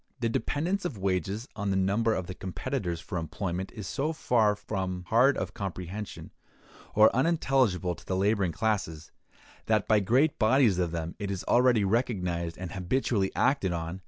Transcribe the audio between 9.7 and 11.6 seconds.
by great bodies of them it is